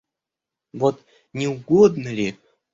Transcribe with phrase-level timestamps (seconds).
[0.73, 2.29] Вот, не угодно ли...